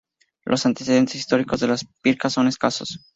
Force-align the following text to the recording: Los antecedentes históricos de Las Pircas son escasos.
Los 0.45 0.65
antecedentes 0.65 1.13
históricos 1.13 1.59
de 1.59 1.67
Las 1.67 1.85
Pircas 2.01 2.33
son 2.33 2.47
escasos. 2.47 2.97